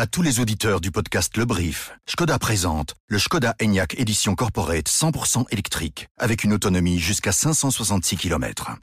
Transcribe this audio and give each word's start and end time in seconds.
À 0.00 0.06
tous 0.06 0.22
les 0.22 0.38
auditeurs 0.38 0.80
du 0.80 0.92
podcast 0.92 1.36
Le 1.36 1.44
Brief, 1.44 1.90
Skoda 2.06 2.38
présente 2.38 2.94
le 3.08 3.18
Skoda 3.18 3.56
Enyaq 3.60 3.98
Édition 3.98 4.36
Corporate 4.36 4.88
100% 4.88 5.46
électrique 5.50 6.06
avec 6.16 6.44
une 6.44 6.52
autonomie 6.52 7.00
jusqu'à 7.00 7.32
566 7.32 8.16
km. 8.16 8.76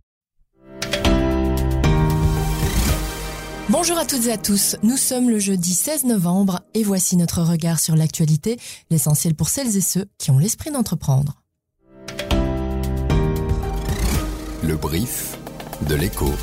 Bonjour 3.70 3.98
à 3.98 4.04
toutes 4.04 4.26
et 4.26 4.34
à 4.34 4.38
tous, 4.38 4.76
nous 4.84 4.98
sommes 4.98 5.30
le 5.30 5.40
jeudi 5.40 5.74
16 5.74 6.04
novembre 6.04 6.60
et 6.74 6.84
voici 6.84 7.16
notre 7.16 7.44
regard 7.44 7.80
sur 7.80 7.96
l'actualité, 7.96 8.60
l'essentiel 8.90 9.36
pour 9.36 9.48
celles 9.48 9.78
et 9.78 9.82
ceux 9.82 10.08
qui 10.18 10.32
ont 10.32 10.38
l'esprit 10.38 10.72
d'entreprendre. 10.72 11.42
Le 14.62 14.76
brief 14.76 15.38
de 15.88 15.96
l'écho. 15.96 16.34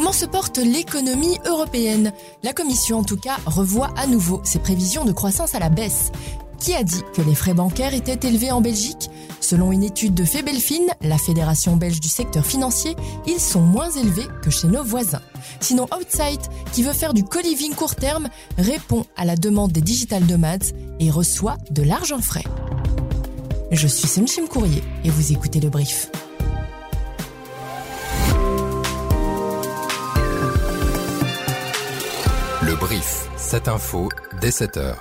Comment 0.00 0.12
se 0.12 0.24
porte 0.24 0.56
l'économie 0.56 1.36
européenne? 1.44 2.14
La 2.42 2.54
Commission, 2.54 3.00
en 3.00 3.04
tout 3.04 3.18
cas, 3.18 3.36
revoit 3.44 3.90
à 3.98 4.06
nouveau 4.06 4.40
ses 4.44 4.58
prévisions 4.58 5.04
de 5.04 5.12
croissance 5.12 5.54
à 5.54 5.58
la 5.58 5.68
baisse. 5.68 6.10
Qui 6.58 6.72
a 6.72 6.82
dit 6.82 7.02
que 7.12 7.20
les 7.20 7.34
frais 7.34 7.52
bancaires 7.52 7.92
étaient 7.92 8.26
élevés 8.26 8.50
en 8.50 8.62
Belgique? 8.62 9.10
Selon 9.42 9.72
une 9.72 9.82
étude 9.82 10.14
de 10.14 10.24
Febelfin, 10.24 10.86
la 11.02 11.18
fédération 11.18 11.76
belge 11.76 12.00
du 12.00 12.08
secteur 12.08 12.46
financier, 12.46 12.96
ils 13.26 13.38
sont 13.38 13.60
moins 13.60 13.90
élevés 13.90 14.26
que 14.40 14.48
chez 14.48 14.68
nos 14.68 14.82
voisins. 14.82 15.20
Sinon, 15.60 15.86
Outside, 15.94 16.40
qui 16.72 16.82
veut 16.82 16.94
faire 16.94 17.12
du 17.12 17.22
co-living 17.22 17.74
court 17.74 17.94
terme, 17.94 18.30
répond 18.56 19.04
à 19.18 19.26
la 19.26 19.36
demande 19.36 19.72
des 19.72 19.82
digital 19.82 20.24
nomads 20.24 20.72
et 20.98 21.10
reçoit 21.10 21.58
de 21.72 21.82
l'argent 21.82 22.22
frais. 22.22 22.44
Je 23.70 23.86
suis 23.86 24.08
Semchim 24.08 24.46
Courrier 24.46 24.82
et 25.04 25.10
vous 25.10 25.30
écoutez 25.30 25.60
le 25.60 25.68
brief. 25.68 26.10
Brief, 32.80 33.28
cette 33.36 33.68
info, 33.68 34.08
dès 34.40 34.48
7h. 34.48 34.94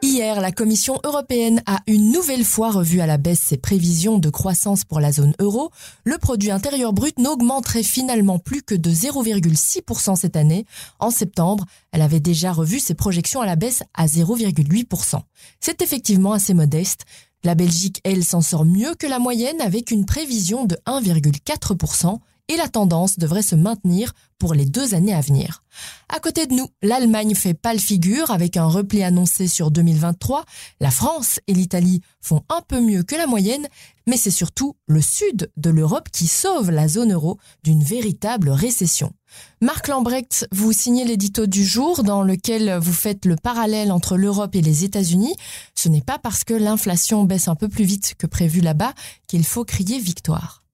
Hier, 0.00 0.40
la 0.40 0.52
Commission 0.52 0.98
européenne 1.04 1.62
a 1.66 1.80
une 1.86 2.10
nouvelle 2.10 2.44
fois 2.44 2.70
revu 2.70 3.00
à 3.00 3.06
la 3.06 3.18
baisse 3.18 3.40
ses 3.40 3.58
prévisions 3.58 4.18
de 4.18 4.30
croissance 4.30 4.84
pour 4.84 5.00
la 5.00 5.12
zone 5.12 5.34
euro. 5.38 5.70
Le 6.04 6.16
produit 6.16 6.50
intérieur 6.50 6.94
brut 6.94 7.18
n'augmenterait 7.18 7.82
finalement 7.82 8.38
plus 8.38 8.62
que 8.62 8.74
de 8.74 8.90
0,6% 8.90 10.16
cette 10.16 10.36
année. 10.36 10.64
En 10.98 11.10
septembre, 11.10 11.66
elle 11.92 12.02
avait 12.02 12.20
déjà 12.20 12.52
revu 12.52 12.80
ses 12.80 12.94
projections 12.94 13.42
à 13.42 13.46
la 13.46 13.56
baisse 13.56 13.82
à 13.94 14.06
0,8%. 14.06 15.20
C'est 15.60 15.82
effectivement 15.82 16.32
assez 16.32 16.54
modeste. 16.54 17.04
La 17.44 17.54
Belgique, 17.54 18.00
elle, 18.04 18.24
s'en 18.24 18.40
sort 18.40 18.64
mieux 18.64 18.94
que 18.94 19.06
la 19.06 19.18
moyenne 19.18 19.60
avec 19.60 19.90
une 19.90 20.06
prévision 20.06 20.64
de 20.64 20.76
1,4% 20.86 22.18
et 22.48 22.56
la 22.56 22.68
tendance 22.68 23.18
devrait 23.18 23.42
se 23.42 23.54
maintenir 23.54 24.12
pour 24.38 24.54
les 24.54 24.66
deux 24.66 24.94
années 24.94 25.14
à 25.14 25.20
venir. 25.20 25.62
À 26.08 26.20
côté 26.20 26.46
de 26.46 26.54
nous, 26.54 26.68
l'Allemagne 26.82 27.34
fait 27.34 27.54
pâle 27.54 27.78
figure 27.78 28.30
avec 28.30 28.56
un 28.56 28.66
repli 28.66 29.02
annoncé 29.02 29.48
sur 29.48 29.70
2023. 29.70 30.44
La 30.80 30.90
France 30.90 31.40
et 31.46 31.54
l'Italie 31.54 32.02
font 32.20 32.42
un 32.48 32.60
peu 32.60 32.80
mieux 32.80 33.02
que 33.02 33.16
la 33.16 33.26
moyenne, 33.26 33.66
mais 34.06 34.16
c'est 34.16 34.30
surtout 34.30 34.76
le 34.86 35.00
sud 35.00 35.50
de 35.56 35.70
l'Europe 35.70 36.10
qui 36.12 36.26
sauve 36.26 36.70
la 36.70 36.86
zone 36.86 37.12
euro 37.12 37.38
d'une 37.64 37.82
véritable 37.82 38.50
récession. 38.50 39.12
Marc 39.60 39.88
Lambrecht, 39.88 40.46
vous 40.52 40.72
signez 40.72 41.04
l'édito 41.04 41.46
du 41.46 41.64
jour 41.64 42.04
dans 42.04 42.22
lequel 42.22 42.78
vous 42.78 42.92
faites 42.92 43.24
le 43.24 43.36
parallèle 43.36 43.90
entre 43.90 44.16
l'Europe 44.16 44.54
et 44.54 44.62
les 44.62 44.84
États-Unis. 44.84 45.34
Ce 45.74 45.88
n'est 45.88 46.02
pas 46.02 46.18
parce 46.18 46.44
que 46.44 46.54
l'inflation 46.54 47.24
baisse 47.24 47.48
un 47.48 47.56
peu 47.56 47.68
plus 47.68 47.84
vite 47.84 48.14
que 48.18 48.26
prévu 48.26 48.60
là-bas 48.60 48.92
qu'il 49.26 49.44
faut 49.44 49.64
crier 49.64 49.98
victoire. 49.98 50.65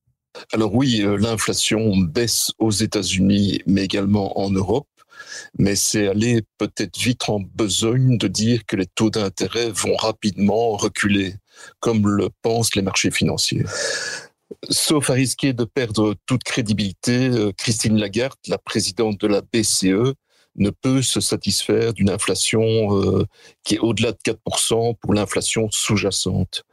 Alors 0.52 0.75
oui, 0.75 1.02
euh, 1.02 1.16
l'inflation 1.16 1.97
baisse 1.97 2.52
aux 2.58 2.70
États-Unis, 2.70 3.62
mais 3.66 3.84
également 3.84 4.39
en 4.39 4.50
Europe. 4.50 4.86
Mais 5.58 5.77
c'est 5.77 6.08
aller 6.08 6.42
peut-être 6.58 6.98
vite 6.98 7.28
en 7.28 7.41
besogne 7.41 8.19
de 8.19 8.28
dire 8.28 8.64
que 8.66 8.77
les 8.77 8.86
taux 8.86 9.11
d'intérêt 9.11 9.70
vont 9.70 9.97
rapidement 9.97 10.77
reculer, 10.77 11.34
comme 11.80 12.08
le 12.08 12.28
pensent 12.42 12.74
les 12.74 12.83
marchés 12.83 13.11
financiers. 13.11 13.64
Sauf 14.70 15.11
à 15.11 15.14
risquer 15.14 15.52
de 15.52 15.64
perdre 15.64 16.14
toute 16.27 16.45
crédibilité, 16.45 17.29
euh, 17.29 17.52
Christine 17.56 17.98
Lagarde, 17.98 18.39
la 18.48 18.58
présidente 18.58 19.20
de 19.20 19.27
la 19.27 19.40
BCE, 19.40 20.14
ne 20.56 20.70
peut 20.70 21.02
se 21.02 21.20
satisfaire 21.20 21.95
d'une 21.95 22.11
inflation 22.11 22.62
euh, 22.62 23.27
qui 23.64 23.77
est 23.77 23.79
au-delà 23.79 24.12
de 24.12 24.18
4% 24.18 24.96
pour 25.01 25.14
l'inflation 25.14 25.68
sous-jacente. 25.70 26.64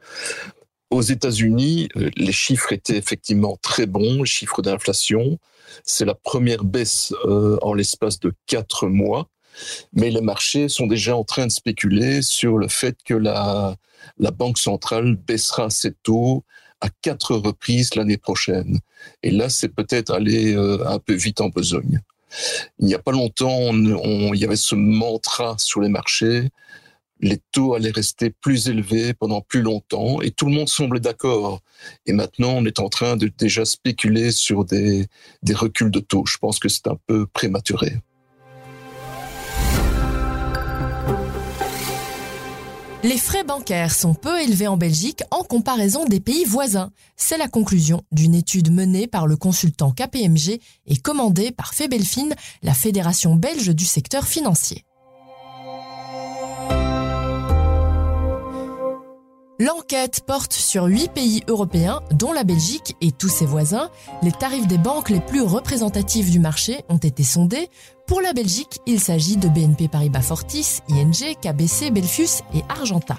Aux 0.90 1.02
États-Unis, 1.02 1.88
euh, 1.96 2.10
les 2.16 2.32
chiffres 2.32 2.72
étaient 2.72 2.96
effectivement 2.96 3.56
très 3.62 3.86
bons, 3.86 4.24
chiffres 4.24 4.60
d'inflation. 4.60 5.38
C'est 5.84 6.04
la 6.04 6.14
première 6.14 6.64
baisse 6.64 7.14
euh, 7.26 7.58
en 7.62 7.74
l'espace 7.74 8.18
de 8.18 8.32
quatre 8.46 8.88
mois. 8.88 9.28
Mais 9.92 10.10
les 10.10 10.20
marchés 10.20 10.68
sont 10.68 10.86
déjà 10.86 11.16
en 11.16 11.24
train 11.24 11.46
de 11.46 11.52
spéculer 11.52 12.22
sur 12.22 12.58
le 12.58 12.68
fait 12.68 12.96
que 13.04 13.14
la, 13.14 13.76
Banque 14.34 14.58
centrale 14.58 15.16
baissera 15.16 15.70
ses 15.70 15.92
taux 15.92 16.44
à 16.80 16.88
quatre 17.02 17.36
reprises 17.36 17.94
l'année 17.94 18.16
prochaine. 18.16 18.78
Et 19.22 19.30
là, 19.30 19.48
c'est 19.48 19.68
peut-être 19.68 20.10
aller 20.12 20.54
euh, 20.54 20.86
un 20.88 20.98
peu 20.98 21.14
vite 21.14 21.40
en 21.40 21.50
besogne. 21.50 22.00
Il 22.78 22.86
n'y 22.86 22.94
a 22.94 22.98
pas 22.98 23.12
longtemps, 23.12 23.58
on, 23.58 24.34
il 24.34 24.40
y 24.40 24.44
avait 24.44 24.56
ce 24.56 24.74
mantra 24.74 25.56
sur 25.58 25.80
les 25.80 25.88
marchés 25.88 26.48
les 27.20 27.38
taux 27.52 27.74
allaient 27.74 27.90
rester 27.90 28.30
plus 28.30 28.68
élevés 28.68 29.14
pendant 29.14 29.40
plus 29.40 29.62
longtemps 29.62 30.20
et 30.22 30.30
tout 30.30 30.46
le 30.46 30.52
monde 30.52 30.68
semble 30.68 31.00
d'accord. 31.00 31.60
Et 32.06 32.12
maintenant, 32.12 32.54
on 32.56 32.64
est 32.64 32.80
en 32.80 32.88
train 32.88 33.16
de 33.16 33.30
déjà 33.38 33.64
spéculer 33.64 34.32
sur 34.32 34.64
des, 34.64 35.06
des 35.42 35.54
reculs 35.54 35.90
de 35.90 36.00
taux. 36.00 36.24
Je 36.26 36.38
pense 36.38 36.58
que 36.58 36.68
c'est 36.68 36.86
un 36.86 36.98
peu 37.06 37.26
prématuré. 37.26 37.92
Les 43.02 43.16
frais 43.16 43.44
bancaires 43.44 43.94
sont 43.94 44.12
peu 44.12 44.42
élevés 44.42 44.66
en 44.66 44.76
Belgique 44.76 45.22
en 45.30 45.42
comparaison 45.42 46.04
des 46.04 46.20
pays 46.20 46.44
voisins. 46.44 46.90
C'est 47.16 47.38
la 47.38 47.48
conclusion 47.48 48.02
d'une 48.12 48.34
étude 48.34 48.70
menée 48.70 49.06
par 49.06 49.26
le 49.26 49.36
consultant 49.36 49.90
KPMG 49.90 50.60
et 50.86 50.96
commandée 50.96 51.50
par 51.50 51.72
Febelfin, 51.72 52.28
la 52.62 52.74
fédération 52.74 53.36
belge 53.36 53.74
du 53.74 53.86
secteur 53.86 54.26
financier. 54.26 54.84
L'enquête 59.60 60.22
porte 60.26 60.54
sur 60.54 60.86
huit 60.86 61.12
pays 61.12 61.42
européens, 61.46 62.00
dont 62.12 62.32
la 62.32 62.44
Belgique 62.44 62.96
et 63.02 63.12
tous 63.12 63.28
ses 63.28 63.44
voisins. 63.44 63.90
Les 64.22 64.32
tarifs 64.32 64.66
des 64.66 64.78
banques 64.78 65.10
les 65.10 65.20
plus 65.20 65.42
représentatifs 65.42 66.30
du 66.30 66.40
marché 66.40 66.82
ont 66.88 66.96
été 66.96 67.22
sondés. 67.24 67.68
Pour 68.06 68.22
la 68.22 68.32
Belgique, 68.32 68.80
il 68.86 68.98
s'agit 68.98 69.36
de 69.36 69.48
BNP 69.48 69.88
Paribas 69.88 70.22
Fortis, 70.22 70.80
ING, 70.88 71.34
KBC, 71.42 71.90
Belfius 71.90 72.40
et 72.54 72.62
Argenta. 72.70 73.18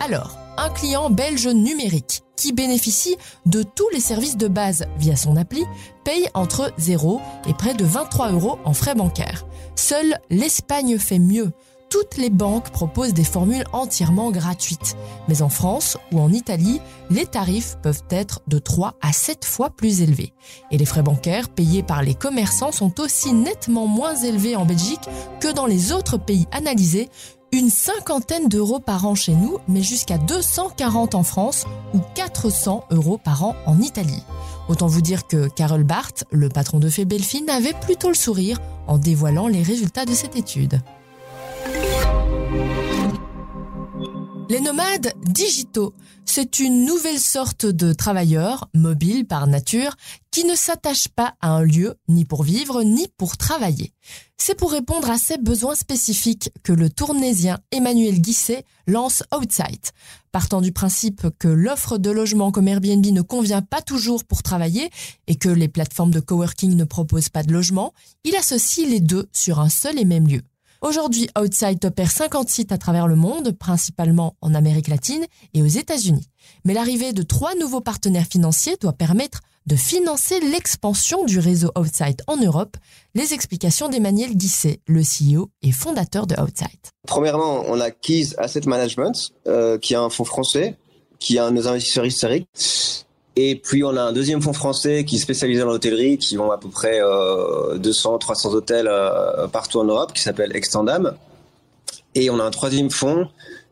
Alors, 0.00 0.36
un 0.58 0.70
client 0.70 1.08
belge 1.08 1.46
numérique 1.46 2.24
qui 2.36 2.52
bénéficie 2.52 3.16
de 3.46 3.62
tous 3.62 3.88
les 3.90 4.00
services 4.00 4.36
de 4.36 4.48
base 4.48 4.86
via 4.98 5.14
son 5.14 5.36
appli 5.36 5.62
paye 6.04 6.28
entre 6.34 6.72
0 6.78 7.20
et 7.48 7.54
près 7.54 7.74
de 7.74 7.84
23 7.84 8.32
euros 8.32 8.58
en 8.64 8.72
frais 8.72 8.96
bancaires. 8.96 9.46
Seule 9.76 10.18
l'Espagne 10.30 10.98
fait 10.98 11.20
mieux 11.20 11.52
toutes 11.90 12.16
les 12.16 12.30
banques 12.30 12.70
proposent 12.70 13.14
des 13.14 13.24
formules 13.24 13.64
entièrement 13.72 14.30
gratuites. 14.30 14.96
Mais 15.28 15.42
en 15.42 15.48
France 15.48 15.96
ou 16.12 16.20
en 16.20 16.32
Italie, 16.32 16.80
les 17.10 17.26
tarifs 17.26 17.76
peuvent 17.82 18.02
être 18.10 18.40
de 18.46 18.58
3 18.58 18.94
à 19.00 19.12
7 19.12 19.44
fois 19.44 19.70
plus 19.70 20.02
élevés. 20.02 20.32
Et 20.70 20.78
les 20.78 20.84
frais 20.84 21.02
bancaires 21.02 21.48
payés 21.48 21.82
par 21.82 22.02
les 22.02 22.14
commerçants 22.14 22.72
sont 22.72 23.00
aussi 23.00 23.32
nettement 23.32 23.86
moins 23.86 24.16
élevés 24.16 24.56
en 24.56 24.64
Belgique 24.64 25.08
que 25.40 25.52
dans 25.52 25.66
les 25.66 25.92
autres 25.92 26.18
pays 26.18 26.46
analysés, 26.52 27.08
une 27.52 27.70
cinquantaine 27.70 28.48
d'euros 28.48 28.80
par 28.80 29.06
an 29.06 29.14
chez 29.14 29.32
nous, 29.32 29.58
mais 29.68 29.82
jusqu'à 29.82 30.18
240 30.18 31.14
en 31.14 31.22
France 31.22 31.64
ou 31.94 32.00
400 32.14 32.84
euros 32.90 33.18
par 33.18 33.44
an 33.44 33.54
en 33.66 33.80
Italie. 33.80 34.22
Autant 34.68 34.88
vous 34.88 35.00
dire 35.00 35.26
que 35.26 35.48
Carol 35.48 35.84
Barth, 35.84 36.24
le 36.32 36.48
patron 36.48 36.80
de 36.80 36.88
Febelfin, 36.88 37.46
avait 37.48 37.72
plutôt 37.72 38.08
le 38.08 38.14
sourire 38.14 38.58
en 38.88 38.98
dévoilant 38.98 39.46
les 39.46 39.62
résultats 39.62 40.04
de 40.04 40.12
cette 40.12 40.36
étude. 40.36 40.80
Les 44.48 44.60
nomades 44.60 45.12
digitaux, 45.24 45.92
c'est 46.24 46.60
une 46.60 46.84
nouvelle 46.84 47.18
sorte 47.18 47.66
de 47.66 47.92
travailleurs, 47.92 48.68
mobiles 48.74 49.26
par 49.26 49.48
nature, 49.48 49.96
qui 50.30 50.44
ne 50.44 50.54
s'attachent 50.54 51.08
pas 51.08 51.34
à 51.40 51.50
un 51.50 51.64
lieu, 51.64 51.96
ni 52.08 52.24
pour 52.24 52.44
vivre, 52.44 52.84
ni 52.84 53.08
pour 53.16 53.36
travailler. 53.36 53.92
C'est 54.36 54.54
pour 54.54 54.70
répondre 54.70 55.10
à 55.10 55.18
ces 55.18 55.36
besoins 55.36 55.74
spécifiques 55.74 56.50
que 56.62 56.72
le 56.72 56.90
tournésien 56.90 57.58
Emmanuel 57.72 58.20
Guisset 58.20 58.64
lance 58.86 59.24
Outside. 59.36 59.90
Partant 60.30 60.60
du 60.60 60.70
principe 60.70 61.26
que 61.40 61.48
l'offre 61.48 61.98
de 61.98 62.10
logement 62.10 62.52
comme 62.52 62.68
Airbnb 62.68 63.04
ne 63.04 63.22
convient 63.22 63.62
pas 63.62 63.82
toujours 63.82 64.22
pour 64.22 64.44
travailler 64.44 64.90
et 65.26 65.34
que 65.34 65.48
les 65.48 65.68
plateformes 65.68 66.12
de 66.12 66.20
coworking 66.20 66.76
ne 66.76 66.84
proposent 66.84 67.30
pas 67.30 67.42
de 67.42 67.52
logement, 67.52 67.94
il 68.22 68.36
associe 68.36 68.88
les 68.88 69.00
deux 69.00 69.28
sur 69.32 69.58
un 69.58 69.70
seul 69.70 69.98
et 69.98 70.04
même 70.04 70.28
lieu. 70.28 70.42
Aujourd'hui, 70.82 71.28
Outside 71.38 71.84
opère 71.84 72.10
50 72.10 72.48
sites 72.48 72.72
à 72.72 72.78
travers 72.78 73.08
le 73.08 73.16
monde, 73.16 73.52
principalement 73.52 74.36
en 74.40 74.54
Amérique 74.54 74.88
latine 74.88 75.24
et 75.54 75.62
aux 75.62 75.66
États-Unis. 75.66 76.28
Mais 76.64 76.74
l'arrivée 76.74 77.12
de 77.12 77.22
trois 77.22 77.54
nouveaux 77.54 77.80
partenaires 77.80 78.26
financiers 78.26 78.76
doit 78.80 78.92
permettre 78.92 79.40
de 79.66 79.74
financer 79.74 80.38
l'expansion 80.40 81.24
du 81.24 81.38
réseau 81.38 81.72
Outside 81.76 82.22
en 82.26 82.36
Europe. 82.36 82.76
Les 83.14 83.34
explications 83.34 83.88
d'Emmanuel 83.88 84.36
Guisset, 84.36 84.80
le 84.86 85.00
CEO 85.00 85.50
et 85.62 85.72
fondateur 85.72 86.26
de 86.26 86.40
Outside. 86.40 86.68
Premièrement, 87.06 87.64
on 87.66 87.80
a 87.80 87.90
Keys 87.90 88.34
Asset 88.38 88.60
Management, 88.66 89.32
euh, 89.46 89.78
qui 89.78 89.94
est 89.94 89.96
un 89.96 90.10
fonds 90.10 90.24
français, 90.24 90.76
qui 91.18 91.36
est 91.36 91.40
un 91.40 91.50
de 91.50 91.56
nos 91.56 91.68
investisseurs 91.68 92.06
historiques. 92.06 92.46
Et 93.38 93.56
puis 93.56 93.84
on 93.84 93.94
a 93.96 94.00
un 94.00 94.12
deuxième 94.12 94.40
fonds 94.40 94.54
français 94.54 95.04
qui 95.04 95.16
est 95.16 95.18
spécialisé 95.18 95.60
dans 95.60 95.66
l'hôtellerie, 95.66 96.16
qui 96.16 96.36
vend 96.36 96.50
à 96.50 96.56
peu 96.56 96.70
près 96.70 97.00
200, 97.00 98.14
euh, 98.14 98.18
300 98.18 98.54
hôtels 98.54 98.88
euh, 98.88 99.46
partout 99.48 99.78
en 99.78 99.84
Europe, 99.84 100.14
qui 100.14 100.22
s'appelle 100.22 100.56
Extendam. 100.56 101.14
Et 102.14 102.30
on 102.30 102.40
a 102.40 102.42
un 102.42 102.50
troisième 102.50 102.90
fonds 102.90 103.28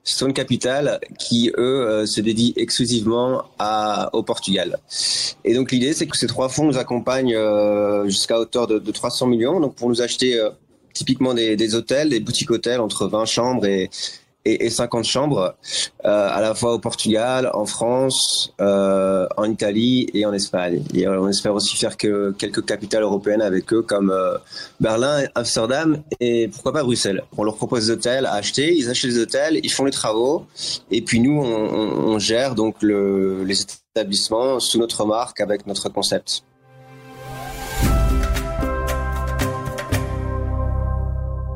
Stone 0.07 0.35
Capital 0.35 1.01
qui 1.19 1.51
eux 1.57 1.89
euh, 1.89 2.05
se 2.05 2.21
dédient 2.21 2.53
exclusivement 2.57 3.45
à, 3.59 4.11
au 4.13 4.23
Portugal. 4.23 4.79
Et 5.45 5.55
donc 5.55 5.73
l'idée 5.73 5.95
c'est 5.95 6.07
que 6.07 6.17
ces 6.19 6.27
trois 6.27 6.51
fonds 6.51 6.67
nous 6.67 6.77
accompagnent 6.77 7.39
jusqu'à 8.05 8.39
hauteur 8.39 8.67
de, 8.67 8.79
de, 8.79 8.93
300 8.93 9.29
millions 9.29 9.61
donc 9.61 9.77
pour 9.77 9.89
nous 9.89 10.03
acheter 10.03 10.47
typiquement 10.93 11.33
des, 11.33 11.57
des, 11.57 11.75
hôtels, 11.75 12.11
des 12.11 12.21
boutiques 12.21 12.51
hôtels 12.51 12.81
entre 12.81 13.07
20 13.07 13.25
chambres 13.25 13.65
et, 13.65 13.89
et, 14.45 14.67
et 14.67 14.71
50 14.71 15.05
chambres, 15.05 15.55
euh, 16.05 16.29
à 16.31 16.41
la 16.41 16.55
fois 16.55 16.75
au 16.75 16.79
Portugal, 16.79 17.51
en 17.55 17.65
France, 17.67 18.53
euh, 18.61 19.27
en 19.37 19.45
Italie 19.45 20.09
et 20.15 20.27
en 20.27 20.33
Espagne. 20.33 20.83
Et 20.95 21.09
on 21.09 21.29
espère 21.29 21.55
aussi 21.55 21.77
faire 21.77 21.97
que 21.97 22.33
quelques 22.33 22.65
capitales 22.65 23.03
européennes 23.03 23.43
avec 23.43 23.73
eux, 23.73 23.83
comme 23.83 24.11
euh, 24.11 24.37
Berlin, 24.81 25.25
Amsterdam 25.35 26.03
et 26.21 26.49
pourquoi 26.49 26.73
pas 26.73 26.83
Bruxelles. 26.83 27.23
On 27.37 27.45
leur 27.45 27.57
propose 27.57 27.87
des 27.87 27.93
hôtels 27.93 28.27
à 28.27 28.35
acheter, 28.35 28.75
ils 28.75 28.91
achètent 28.91 29.11
des 29.11 29.21
hôtels, 29.21 29.61
ils 29.63 29.73
font 29.73 29.85
les 29.85 29.91
travaux, 29.91 30.47
et 30.91 31.03
puis 31.03 31.21
nous, 31.21 31.41
on, 31.41 31.45
on, 31.45 32.15
on 32.15 32.19
gère 32.19 32.55
donc 32.55 32.77
le, 32.81 33.45
les 33.45 33.57
établissements 33.97 34.61
sous 34.61 34.79
notre 34.79 35.05
marque 35.05 35.41
avec 35.41 35.67
notre 35.67 35.89
concept. 35.89 36.45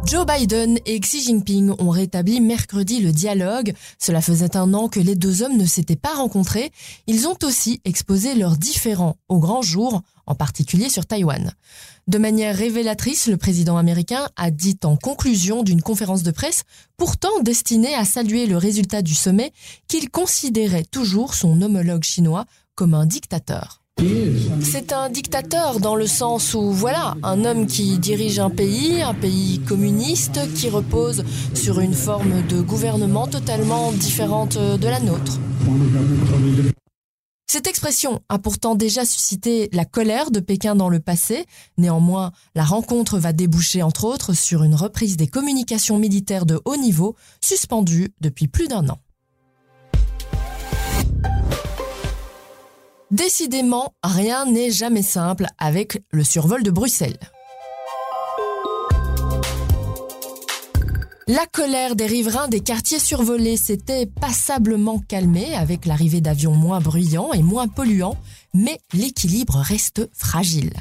Joe 0.06 0.24
Biden 0.24 0.78
et 0.86 0.98
Xi 1.00 1.22
Jinping 1.22 1.72
ont 1.78 1.90
rétabli 1.90 2.40
mercredi 2.40 3.00
le 3.00 3.12
dialogue. 3.12 3.74
Cela 3.98 4.22
faisait 4.22 4.56
un 4.56 4.72
an 4.72 4.88
que 4.88 5.00
les 5.00 5.14
deux 5.14 5.42
hommes 5.42 5.58
ne 5.58 5.66
s'étaient 5.66 5.96
pas 5.96 6.14
rencontrés. 6.14 6.72
Ils 7.06 7.26
ont 7.26 7.36
aussi 7.42 7.80
exposé 7.84 8.34
leurs 8.34 8.56
différends 8.56 9.16
au 9.28 9.38
grand 9.38 9.60
jour, 9.60 10.02
en 10.26 10.34
particulier 10.34 10.88
sur 10.88 11.04
Taïwan. 11.04 11.52
De 12.06 12.18
manière 12.18 12.56
révélatrice, 12.56 13.26
le 13.26 13.36
président 13.36 13.76
américain 13.76 14.28
a 14.36 14.50
dit 14.50 14.78
en 14.84 14.96
conclusion 14.96 15.62
d'une 15.62 15.82
conférence 15.82 16.22
de 16.22 16.30
presse, 16.30 16.62
pourtant 16.96 17.40
destinée 17.42 17.94
à 17.94 18.06
saluer 18.06 18.46
le 18.46 18.56
résultat 18.56 19.02
du 19.02 19.14
sommet, 19.14 19.52
qu'il 19.88 20.08
considérait 20.10 20.84
toujours 20.84 21.34
son 21.34 21.60
homologue 21.60 22.04
chinois 22.04 22.46
comme 22.74 22.94
un 22.94 23.04
dictateur. 23.04 23.82
C'est 24.62 24.92
un 24.92 25.10
dictateur 25.10 25.80
dans 25.80 25.96
le 25.96 26.06
sens 26.06 26.54
où, 26.54 26.70
voilà, 26.70 27.14
un 27.24 27.44
homme 27.44 27.66
qui 27.66 27.98
dirige 27.98 28.38
un 28.38 28.50
pays, 28.50 29.02
un 29.02 29.14
pays 29.14 29.60
communiste, 29.66 30.38
qui 30.54 30.68
repose 30.68 31.24
sur 31.54 31.80
une 31.80 31.94
forme 31.94 32.46
de 32.46 32.60
gouvernement 32.60 33.26
totalement 33.26 33.90
différente 33.90 34.56
de 34.56 34.86
la 34.86 35.00
nôtre. 35.00 35.40
Cette 37.50 37.66
expression 37.66 38.20
a 38.28 38.38
pourtant 38.38 38.76
déjà 38.76 39.04
suscité 39.04 39.68
la 39.72 39.84
colère 39.84 40.30
de 40.30 40.38
Pékin 40.38 40.76
dans 40.76 40.90
le 40.90 41.00
passé. 41.00 41.46
Néanmoins, 41.76 42.30
la 42.54 42.62
rencontre 42.62 43.18
va 43.18 43.32
déboucher 43.32 43.82
entre 43.82 44.04
autres 44.04 44.32
sur 44.32 44.62
une 44.62 44.74
reprise 44.74 45.16
des 45.16 45.26
communications 45.26 45.98
militaires 45.98 46.46
de 46.46 46.60
haut 46.66 46.76
niveau 46.76 47.16
suspendues 47.40 48.12
depuis 48.20 48.46
plus 48.48 48.68
d'un 48.68 48.88
an. 48.90 48.98
Décidément, 53.10 53.94
rien 54.04 54.44
n'est 54.44 54.70
jamais 54.70 55.02
simple 55.02 55.46
avec 55.56 56.02
le 56.10 56.24
survol 56.24 56.62
de 56.62 56.70
Bruxelles. 56.70 57.18
La 61.26 61.46
colère 61.46 61.96
des 61.96 62.06
riverains 62.06 62.48
des 62.48 62.60
quartiers 62.60 62.98
survolés 62.98 63.56
s'était 63.56 64.06
passablement 64.06 64.98
calmée 64.98 65.54
avec 65.54 65.86
l'arrivée 65.86 66.20
d'avions 66.20 66.54
moins 66.54 66.80
bruyants 66.80 67.32
et 67.32 67.42
moins 67.42 67.68
polluants, 67.68 68.16
mais 68.54 68.78
l'équilibre 68.92 69.56
reste 69.56 70.08
fragile. 70.12 70.72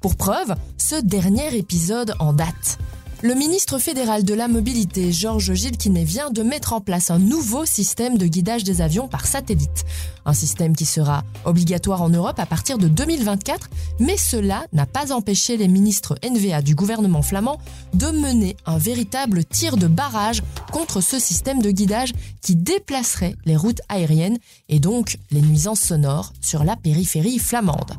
Pour 0.00 0.16
preuve, 0.16 0.54
ce 0.78 0.96
dernier 0.96 1.54
épisode 1.56 2.14
en 2.18 2.32
date. 2.32 2.78
Le 3.24 3.32
ministre 3.32 3.78
fédéral 3.78 4.22
de 4.22 4.34
la 4.34 4.48
mobilité, 4.48 5.10
Georges 5.10 5.54
Gilquinet, 5.54 6.04
vient 6.04 6.28
de 6.28 6.42
mettre 6.42 6.74
en 6.74 6.82
place 6.82 7.10
un 7.10 7.18
nouveau 7.18 7.64
système 7.64 8.18
de 8.18 8.26
guidage 8.26 8.64
des 8.64 8.82
avions 8.82 9.08
par 9.08 9.26
satellite. 9.26 9.86
Un 10.26 10.34
système 10.34 10.76
qui 10.76 10.84
sera 10.84 11.24
obligatoire 11.46 12.02
en 12.02 12.10
Europe 12.10 12.38
à 12.38 12.44
partir 12.44 12.76
de 12.76 12.86
2024, 12.86 13.70
mais 13.98 14.18
cela 14.18 14.66
n'a 14.74 14.84
pas 14.84 15.10
empêché 15.10 15.56
les 15.56 15.68
ministres 15.68 16.16
NVA 16.22 16.60
du 16.60 16.74
gouvernement 16.74 17.22
flamand 17.22 17.58
de 17.94 18.08
mener 18.08 18.58
un 18.66 18.76
véritable 18.76 19.46
tir 19.46 19.78
de 19.78 19.86
barrage 19.86 20.42
contre 20.70 21.00
ce 21.00 21.18
système 21.18 21.62
de 21.62 21.70
guidage 21.70 22.12
qui 22.42 22.56
déplacerait 22.56 23.36
les 23.46 23.56
routes 23.56 23.80
aériennes 23.88 24.36
et 24.68 24.80
donc 24.80 25.16
les 25.30 25.40
nuisances 25.40 25.80
sonores 25.80 26.34
sur 26.42 26.62
la 26.62 26.76
périphérie 26.76 27.38
flamande. 27.38 27.92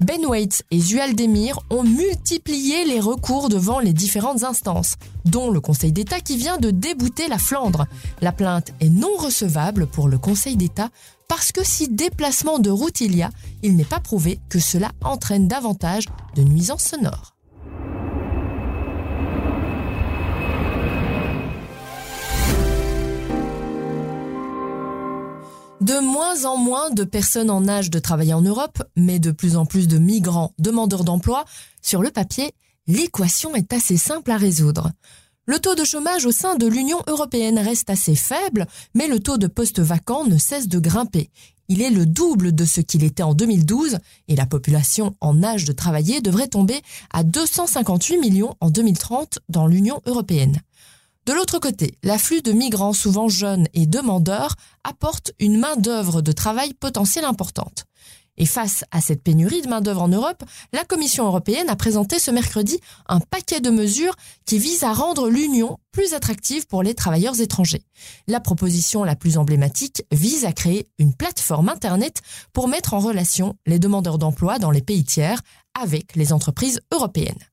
Ben 0.00 0.24
Waits 0.24 0.62
et 0.70 0.80
Zual 0.80 1.14
Demir 1.14 1.60
ont 1.68 1.82
multiplié 1.82 2.86
les 2.86 3.00
recours 3.00 3.50
devant 3.50 3.80
les 3.80 3.92
différentes 3.92 4.44
instances, 4.44 4.96
dont 5.26 5.50
le 5.50 5.60
Conseil 5.60 5.92
d'État 5.92 6.20
qui 6.20 6.38
vient 6.38 6.56
de 6.56 6.70
débouter 6.70 7.28
la 7.28 7.36
Flandre. 7.36 7.86
La 8.22 8.32
plainte 8.32 8.72
est 8.80 8.88
non 8.88 9.14
recevable 9.18 9.86
pour 9.86 10.08
le 10.08 10.16
Conseil 10.16 10.56
d'État 10.56 10.88
parce 11.28 11.52
que 11.52 11.62
si 11.62 11.88
déplacement 11.88 12.58
de 12.58 12.70
route 12.70 13.02
il 13.02 13.14
y 13.14 13.22
a, 13.22 13.30
il 13.62 13.76
n'est 13.76 13.84
pas 13.84 14.00
prouvé 14.00 14.40
que 14.48 14.58
cela 14.58 14.90
entraîne 15.04 15.48
davantage 15.48 16.06
de 16.34 16.42
nuisances 16.42 16.84
sonores. 16.84 17.29
De 25.80 25.98
moins 25.98 26.44
en 26.44 26.58
moins 26.58 26.90
de 26.90 27.04
personnes 27.04 27.48
en 27.48 27.66
âge 27.66 27.88
de 27.88 27.98
travailler 27.98 28.34
en 28.34 28.42
Europe, 28.42 28.82
mais 28.96 29.18
de 29.18 29.30
plus 29.30 29.56
en 29.56 29.64
plus 29.64 29.88
de 29.88 29.96
migrants 29.96 30.52
demandeurs 30.58 31.04
d'emploi, 31.04 31.46
sur 31.80 32.02
le 32.02 32.10
papier, 32.10 32.52
l'équation 32.86 33.54
est 33.54 33.72
assez 33.72 33.96
simple 33.96 34.30
à 34.30 34.36
résoudre. 34.36 34.90
Le 35.46 35.58
taux 35.58 35.74
de 35.74 35.84
chômage 35.84 36.26
au 36.26 36.32
sein 36.32 36.56
de 36.56 36.66
l'Union 36.66 37.02
européenne 37.06 37.58
reste 37.58 37.88
assez 37.88 38.14
faible, 38.14 38.66
mais 38.94 39.08
le 39.08 39.20
taux 39.20 39.38
de 39.38 39.46
postes 39.46 39.80
vacants 39.80 40.26
ne 40.26 40.36
cesse 40.36 40.68
de 40.68 40.78
grimper. 40.78 41.30
Il 41.68 41.80
est 41.80 41.90
le 41.90 42.04
double 42.04 42.54
de 42.54 42.66
ce 42.66 42.82
qu'il 42.82 43.02
était 43.02 43.22
en 43.22 43.32
2012 43.32 44.00
et 44.28 44.36
la 44.36 44.44
population 44.44 45.16
en 45.20 45.42
âge 45.42 45.64
de 45.64 45.72
travailler 45.72 46.20
devrait 46.20 46.48
tomber 46.48 46.82
à 47.10 47.22
258 47.22 48.18
millions 48.18 48.54
en 48.60 48.68
2030 48.68 49.38
dans 49.48 49.66
l'Union 49.66 50.02
européenne. 50.04 50.60
De 51.26 51.32
l'autre 51.32 51.58
côté, 51.58 51.96
l'afflux 52.02 52.42
de 52.42 52.52
migrants 52.52 52.92
souvent 52.92 53.28
jeunes 53.28 53.66
et 53.74 53.86
demandeurs 53.86 54.56
apporte 54.84 55.32
une 55.38 55.58
main-d'œuvre 55.58 56.22
de 56.22 56.32
travail 56.32 56.72
potentielle 56.74 57.24
importante. 57.24 57.84
Et 58.40 58.46
face 58.46 58.84
à 58.90 59.02
cette 59.02 59.22
pénurie 59.22 59.60
de 59.60 59.68
main-d'œuvre 59.68 60.00
en 60.00 60.08
Europe, 60.08 60.42
la 60.72 60.84
Commission 60.84 61.26
européenne 61.26 61.68
a 61.68 61.76
présenté 61.76 62.18
ce 62.18 62.30
mercredi 62.30 62.80
un 63.06 63.20
paquet 63.20 63.60
de 63.60 63.68
mesures 63.68 64.16
qui 64.46 64.58
vise 64.58 64.82
à 64.82 64.94
rendre 64.94 65.28
l'Union 65.28 65.76
plus 65.92 66.14
attractive 66.14 66.66
pour 66.66 66.82
les 66.82 66.94
travailleurs 66.94 67.38
étrangers. 67.38 67.84
La 68.28 68.40
proposition 68.40 69.04
la 69.04 69.14
plus 69.14 69.36
emblématique 69.36 70.04
vise 70.10 70.46
à 70.46 70.52
créer 70.52 70.86
une 70.98 71.14
plateforme 71.14 71.68
Internet 71.68 72.22
pour 72.54 72.66
mettre 72.66 72.94
en 72.94 73.00
relation 73.00 73.56
les 73.66 73.78
demandeurs 73.78 74.16
d'emploi 74.16 74.58
dans 74.58 74.70
les 74.70 74.82
pays 74.82 75.04
tiers 75.04 75.42
avec 75.78 76.16
les 76.16 76.32
entreprises 76.32 76.80
européennes. 76.92 77.49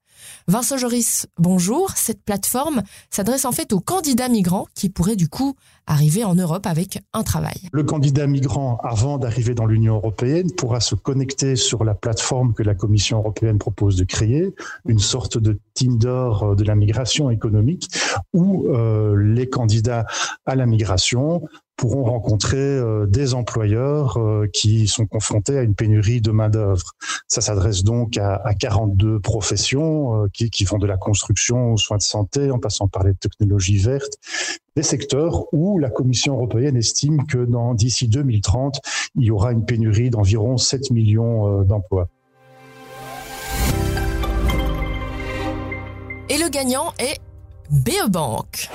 Vincent 0.47 0.77
Joris, 0.77 1.27
bonjour. 1.37 1.91
Cette 1.95 2.23
plateforme 2.23 2.83
s'adresse 3.09 3.45
en 3.45 3.51
fait 3.51 3.73
aux 3.73 3.79
candidats 3.79 4.29
migrants 4.29 4.67
qui 4.75 4.89
pourraient 4.89 5.15
du 5.15 5.27
coup 5.27 5.55
arriver 5.87 6.23
en 6.23 6.35
Europe 6.35 6.65
avec 6.65 6.99
un 7.13 7.23
travail. 7.23 7.69
Le 7.71 7.83
candidat 7.83 8.27
migrant, 8.27 8.77
avant 8.83 9.17
d'arriver 9.17 9.55
dans 9.55 9.65
l'Union 9.65 9.95
européenne, 9.95 10.51
pourra 10.51 10.79
se 10.79 10.95
connecter 10.95 11.55
sur 11.55 11.83
la 11.83 11.93
plateforme 11.93 12.53
que 12.53 12.63
la 12.63 12.75
Commission 12.75 13.19
européenne 13.19 13.57
propose 13.57 13.95
de 13.95 14.03
créer, 14.03 14.53
une 14.85 14.99
sorte 14.99 15.37
de 15.37 15.59
Tinder 15.73 16.29
de 16.55 16.63
la 16.63 16.75
migration 16.75 17.29
économique, 17.29 17.89
où 18.33 18.67
euh, 18.67 19.15
les 19.15 19.49
candidats 19.49 20.05
à 20.45 20.55
la 20.55 20.65
migration 20.65 21.41
pourront 21.77 22.03
rencontrer 22.03 22.57
euh, 22.57 23.05
des 23.05 23.35
employeurs 23.35 24.17
euh, 24.17 24.47
qui 24.51 24.87
sont 24.87 25.05
confrontés 25.05 25.57
à 25.57 25.61
une 25.61 25.75
pénurie 25.75 26.21
de 26.21 26.31
main-d'œuvre. 26.31 26.93
Ça 27.27 27.39
s'adresse 27.39 27.83
donc 27.83 28.17
à, 28.17 28.41
à, 28.43 28.55
42 28.55 29.19
professions 29.19 30.23
euh, 30.23 30.27
qui, 30.33 30.65
vont 30.65 30.79
de 30.79 30.87
la 30.87 30.97
construction 30.97 31.73
aux 31.73 31.77
soins 31.77 31.97
de 31.97 32.01
santé, 32.01 32.49
en 32.51 32.57
passant 32.57 32.87
par 32.87 33.03
les 33.03 33.13
technologies 33.13 33.77
vertes, 33.77 34.17
des 34.75 34.81
secteurs 34.81 35.45
où 35.53 35.77
la 35.77 35.91
Commission 35.91 36.33
européenne 36.33 36.75
estime 36.75 37.25
que 37.27 37.45
dans 37.45 37.75
d'ici 37.75 38.07
2030, 38.07 38.79
il 39.15 39.25
y 39.25 39.31
aura 39.31 39.51
une 39.51 39.65
pénurie 39.65 40.09
d'environ 40.09 40.57
7 40.57 40.89
millions 40.91 41.63
d'emplois. 41.63 42.09
Et 46.29 46.37
le 46.37 46.49
gagnant 46.49 46.91
est 46.99 47.19
Beobank 47.69 48.69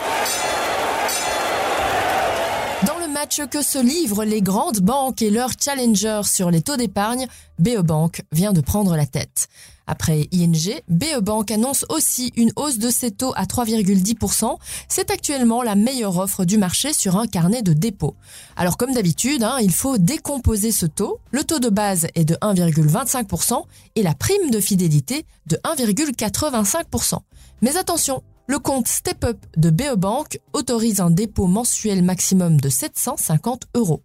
match 3.22 3.40
que 3.52 3.62
se 3.62 3.78
livrent 3.78 4.24
les 4.24 4.42
grandes 4.42 4.80
banques 4.80 5.22
et 5.22 5.30
leurs 5.30 5.52
challengers 5.56 6.22
sur 6.24 6.50
les 6.50 6.60
taux 6.60 6.76
d'épargne, 6.76 7.28
BE 7.60 7.80
Bank 7.80 8.22
vient 8.32 8.52
de 8.52 8.60
prendre 8.60 8.96
la 8.96 9.06
tête. 9.06 9.46
Après 9.86 10.28
ING, 10.32 10.80
BE 10.88 11.20
Bank 11.20 11.52
annonce 11.52 11.86
aussi 11.88 12.32
une 12.34 12.50
hausse 12.56 12.78
de 12.78 12.90
ses 12.90 13.12
taux 13.12 13.32
à 13.36 13.44
3,10%. 13.44 14.56
C'est 14.88 15.12
actuellement 15.12 15.62
la 15.62 15.76
meilleure 15.76 16.18
offre 16.18 16.44
du 16.44 16.58
marché 16.58 16.92
sur 16.92 17.16
un 17.16 17.28
carnet 17.28 17.62
de 17.62 17.72
dépôt. 17.72 18.16
Alors 18.56 18.76
comme 18.76 18.92
d'habitude, 18.92 19.44
hein, 19.44 19.58
il 19.60 19.72
faut 19.72 19.98
décomposer 19.98 20.72
ce 20.72 20.86
taux. 20.86 21.20
Le 21.30 21.44
taux 21.44 21.60
de 21.60 21.68
base 21.68 22.08
est 22.16 22.24
de 22.24 22.34
1,25% 22.34 23.62
et 23.94 24.02
la 24.02 24.14
prime 24.14 24.50
de 24.50 24.58
fidélité 24.58 25.26
de 25.46 25.58
1,85%. 25.58 27.18
Mais 27.60 27.76
attention, 27.76 28.24
le 28.52 28.58
compte 28.58 28.86
Step 28.86 29.24
Up 29.24 29.38
de 29.56 29.70
BE 29.70 29.96
Bank 29.96 30.38
autorise 30.52 31.00
un 31.00 31.08
dépôt 31.08 31.46
mensuel 31.46 32.02
maximum 32.02 32.60
de 32.60 32.68
750 32.68 33.62
euros. 33.74 34.02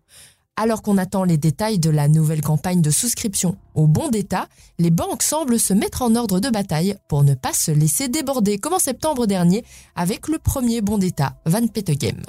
Alors 0.56 0.82
qu'on 0.82 0.98
attend 0.98 1.26
les 1.26 1.38
détails 1.38 1.80
de 1.80 1.90
la 1.90 2.08
nouvelle 2.08 2.40
campagne 2.40 2.82
de 2.82 2.90
souscription 2.90 3.58
au 3.76 3.88
bon 3.88 4.08
d'État, 4.08 4.48
les 4.80 4.90
banques 4.90 5.24
semblent 5.24 5.60
se 5.60 5.74
mettre 5.74 6.02
en 6.02 6.16
ordre 6.16 6.40
de 6.40 6.50
bataille 6.50 6.96
pour 7.10 7.26
ne 7.26 7.34
pas 7.34 7.52
se 7.52 7.72
laisser 7.72 8.08
déborder 8.08 8.58
comme 8.58 8.72
en 8.72 8.80
septembre 8.80 9.28
dernier 9.28 9.66
avec 9.98 10.30
le 10.30 10.40
premier 10.40 10.80
bon 10.80 10.98
d'État, 10.98 11.36
Van 11.46 11.68
Petegem. 11.68 12.22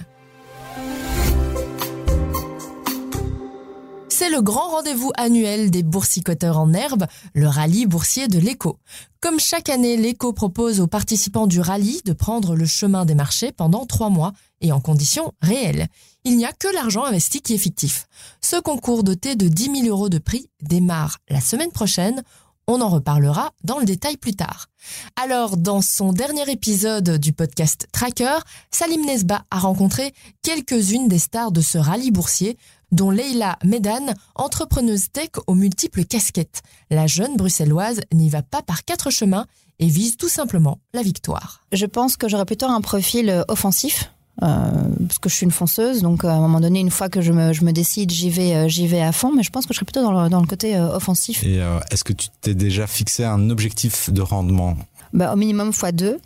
C'est 4.19 4.31
le 4.31 4.43
grand 4.43 4.71
rendez-vous 4.71 5.13
annuel 5.17 5.71
des 5.71 5.85
boursicoteurs 5.85 6.59
en 6.59 6.73
herbe, 6.75 7.07
le 7.35 7.47
rallye 7.47 7.87
boursier 7.87 8.27
de 8.27 8.41
l'écho. 8.41 8.81
Comme 9.21 9.39
chaque 9.39 9.69
année, 9.69 9.97
l'écho 9.97 10.33
propose 10.33 10.81
aux 10.81 10.89
participants 10.89 11.47
du 11.47 11.61
rallye 11.61 12.03
de 12.05 12.13
prendre 12.13 12.57
le 12.57 12.67
chemin 12.67 13.05
des 13.05 13.15
marchés 13.15 13.53
pendant 13.53 13.87
trois 13.87 14.11
mois 14.11 14.33
et 14.61 14.73
en 14.73 14.81
conditions 14.81 15.35
réelles. 15.41 15.87
Il 16.25 16.37
n'y 16.37 16.45
a 16.45 16.53
que 16.53 16.67
l'argent 16.67 17.05
investi 17.05 17.43
qui 17.43 17.55
est 17.55 17.59
fictif. 17.59 18.09
Ce 18.41 18.57
concours 18.57 19.05
doté 19.05 19.37
de 19.37 19.47
10 19.47 19.83
000 19.83 19.87
euros 19.87 20.09
de 20.09 20.19
prix 20.19 20.51
démarre 20.63 21.19
la 21.29 21.41
semaine 21.41 21.71
prochaine. 21.71 22.25
On 22.67 22.81
en 22.81 22.89
reparlera 22.89 23.53
dans 23.63 23.79
le 23.79 23.85
détail 23.85 24.17
plus 24.17 24.35
tard. 24.35 24.67
Alors, 25.15 25.57
dans 25.57 25.81
son 25.81 26.13
dernier 26.13 26.51
épisode 26.51 27.19
du 27.19 27.33
podcast 27.33 27.87
Tracker, 27.93 28.39
Salim 28.73 29.07
Nesba 29.07 29.45
a 29.53 29.59
rencontré 29.61 30.13
quelques-unes 30.43 31.07
des 31.07 31.21
stars 31.21 31.53
de 31.53 31.61
ce 31.61 31.79
rallye 31.79 32.11
boursier, 32.11 32.59
dont 32.93 33.11
Leila 33.11 33.59
Medan, 33.65 34.15
entrepreneuse 34.35 35.11
tech 35.13 35.31
aux 35.47 35.55
multiples 35.55 36.05
casquettes. 36.05 36.63
La 36.91 37.07
jeune 37.07 37.37
bruxelloise 37.37 38.01
n'y 38.13 38.29
va 38.29 38.43
pas 38.43 38.63
par 38.63 38.85
quatre 38.85 39.11
chemins 39.11 39.47
et 39.79 39.87
vise 39.87 40.17
tout 40.17 40.29
simplement 40.29 40.79
la 40.95 41.03
victoire. 41.03 41.61
Je 41.73 41.87
pense 41.87 42.17
que 42.17 42.29
j'aurais 42.29 42.45
plutôt 42.47 42.67
un 42.67 42.81
profil 42.81 43.31
euh, 43.31 43.43
offensif. 43.49 44.13
Euh, 44.45 44.71
parce 45.09 45.19
que 45.19 45.29
je 45.29 45.35
suis 45.35 45.45
une 45.45 45.51
fonceuse, 45.51 46.01
donc 46.01 46.23
euh, 46.25 46.29
à 46.29 46.35
un 46.35 46.41
moment 46.41 46.61
donné, 46.61 46.79
une 46.79 46.91
fois 46.93 47.09
que 47.09 47.21
je 47.21 47.33
me, 47.33 47.53
je 47.53 47.65
me 47.65 47.73
décide, 47.73 48.13
j'y 48.13 48.31
vais, 48.31 48.69
j'y 48.69 48.87
vais 48.87 49.01
à 49.01 49.11
fond. 49.11 49.33
Mais 49.35 49.43
je 49.43 49.51
pense 49.51 49.67
que 49.67 49.75
je 49.75 49.79
serais 49.79 49.85
plutôt 49.85 50.03
dans 50.03 50.23
le, 50.23 50.29
dans 50.29 50.41
le 50.41 50.47
côté 50.47 50.77
euh, 50.77 50.95
offensif. 50.95 51.43
Et 51.43 51.61
euh, 51.61 51.81
est-ce 51.91 52.05
que 52.05 52.13
tu 52.13 52.29
t'es 52.41 52.55
déjà 52.55 52.87
fixé 52.87 53.25
un 53.25 53.51
objectif 53.51 54.11
de 54.11 54.23
rendement? 54.23 54.77
Bah, 55.13 55.33
au 55.33 55.37
minimum 55.37 55.71
x 55.71 55.93
2 55.93 56.21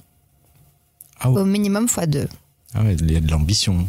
Ah 1.21 1.31
ouais. 1.31 1.41
Au 1.41 1.45
minimum 1.47 1.85
x 1.85 2.07
2 2.07 2.29
Ah 2.75 2.83
ouais, 2.83 2.97
il 3.01 3.11
y 3.11 3.17
a 3.17 3.21
de 3.21 3.31
l'ambition. 3.31 3.89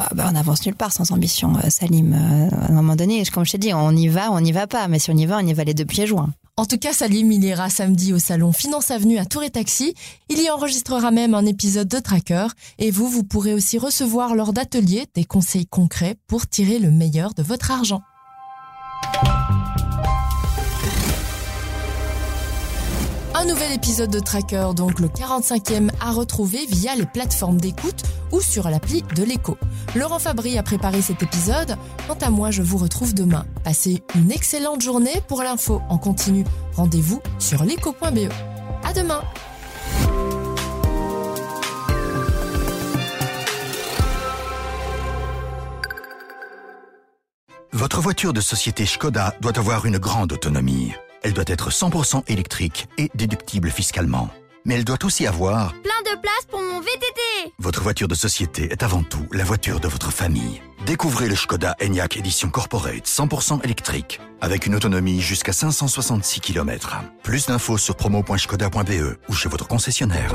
Ah 0.00 0.08
bah, 0.14 0.28
on 0.32 0.36
avance 0.36 0.64
nulle 0.64 0.76
part 0.76 0.92
sans 0.92 1.10
ambition, 1.10 1.56
euh, 1.56 1.70
Salim. 1.70 2.12
Euh, 2.12 2.56
à 2.56 2.70
un 2.70 2.72
moment 2.72 2.94
donné, 2.94 3.24
comme 3.26 3.44
je 3.44 3.50
t'ai 3.50 3.58
dit, 3.58 3.74
on 3.74 3.90
y 3.90 4.06
va, 4.06 4.30
on 4.30 4.40
n'y 4.40 4.52
va 4.52 4.68
pas. 4.68 4.86
Mais 4.86 5.00
si 5.00 5.10
on 5.10 5.16
y 5.16 5.26
va, 5.26 5.38
on 5.38 5.46
y 5.46 5.52
va 5.52 5.64
les 5.64 5.74
deux 5.74 5.84
pieds 5.84 6.06
joints. 6.06 6.30
En 6.56 6.66
tout 6.66 6.78
cas, 6.78 6.92
Salim, 6.92 7.32
il 7.32 7.44
ira 7.44 7.68
samedi 7.68 8.12
au 8.12 8.20
salon 8.20 8.52
Finance 8.52 8.92
Avenue 8.92 9.18
à 9.18 9.24
Tour 9.24 9.42
et 9.42 9.50
Taxi. 9.50 9.94
Il 10.28 10.40
y 10.40 10.50
enregistrera 10.50 11.10
même 11.10 11.34
un 11.34 11.46
épisode 11.46 11.88
de 11.88 11.98
Tracker. 11.98 12.46
Et 12.78 12.92
vous, 12.92 13.08
vous 13.08 13.24
pourrez 13.24 13.54
aussi 13.54 13.76
recevoir 13.76 14.36
lors 14.36 14.52
d'ateliers 14.52 15.06
des 15.14 15.24
conseils 15.24 15.66
concrets 15.66 16.16
pour 16.28 16.46
tirer 16.46 16.78
le 16.78 16.92
meilleur 16.92 17.34
de 17.34 17.42
votre 17.42 17.72
argent. 17.72 18.02
Un 23.40 23.44
nouvel 23.44 23.70
épisode 23.70 24.10
de 24.10 24.18
Tracker, 24.18 24.70
donc 24.74 24.98
le 24.98 25.06
45e, 25.06 25.90
à 26.00 26.10
retrouver 26.10 26.66
via 26.66 26.96
les 26.96 27.06
plateformes 27.06 27.60
d'écoute 27.60 28.02
ou 28.32 28.40
sur 28.40 28.68
l'appli 28.68 29.04
de 29.14 29.22
l'écho. 29.22 29.56
Laurent 29.94 30.18
Fabry 30.18 30.58
a 30.58 30.64
préparé 30.64 31.00
cet 31.02 31.22
épisode. 31.22 31.76
Quant 32.08 32.18
à 32.20 32.30
moi, 32.30 32.50
je 32.50 32.62
vous 32.62 32.78
retrouve 32.78 33.14
demain. 33.14 33.46
Passez 33.62 34.02
une 34.16 34.32
excellente 34.32 34.82
journée 34.82 35.22
pour 35.28 35.44
l'info 35.44 35.80
en 35.88 35.98
continu. 35.98 36.42
Rendez-vous 36.74 37.22
sur 37.38 37.62
l'écho.be. 37.62 38.28
À 38.82 38.92
demain! 38.92 39.22
Votre 47.70 48.00
voiture 48.00 48.32
de 48.32 48.40
société 48.40 48.84
Skoda 48.84 49.36
doit 49.40 49.56
avoir 49.56 49.86
une 49.86 49.98
grande 49.98 50.32
autonomie. 50.32 50.92
Elle 51.22 51.32
doit 51.32 51.44
être 51.46 51.70
100% 51.70 52.22
électrique 52.28 52.86
et 52.98 53.10
déductible 53.14 53.70
fiscalement. 53.70 54.30
Mais 54.64 54.74
elle 54.74 54.84
doit 54.84 55.04
aussi 55.04 55.26
avoir... 55.26 55.72
Plein 55.82 56.12
de 56.12 56.20
place 56.20 56.46
pour 56.50 56.60
mon 56.60 56.80
VTT 56.80 57.52
Votre 57.58 57.82
voiture 57.82 58.08
de 58.08 58.14
société 58.14 58.70
est 58.70 58.82
avant 58.82 59.02
tout 59.02 59.26
la 59.32 59.44
voiture 59.44 59.80
de 59.80 59.88
votre 59.88 60.12
famille. 60.12 60.60
Découvrez 60.86 61.28
le 61.28 61.36
Skoda 61.36 61.74
Enyaq 61.82 62.16
Edition 62.16 62.50
Corporate 62.50 63.06
100% 63.06 63.64
électrique 63.64 64.20
avec 64.40 64.66
une 64.66 64.74
autonomie 64.74 65.20
jusqu'à 65.20 65.52
566 65.52 66.40
km. 66.40 66.96
Plus 67.22 67.46
d'infos 67.46 67.78
sur 67.78 67.96
promo.skoda.be 67.96 69.18
ou 69.28 69.34
chez 69.34 69.48
votre 69.48 69.66
concessionnaire. 69.66 70.34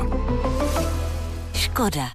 Skoda. 1.54 2.12